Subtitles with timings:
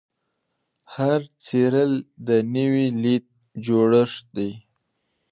[0.95, 1.93] هر څیرل
[2.27, 3.25] د نوې لید
[3.65, 4.51] جوړښت دی.